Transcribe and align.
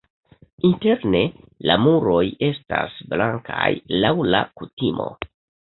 Interne 0.69 1.21
la 1.71 1.77
muroj 1.83 2.25
estas 2.49 2.99
blankaj 3.13 3.71
laŭ 4.03 4.17
la 4.35 4.45
kutimo. 4.63 5.13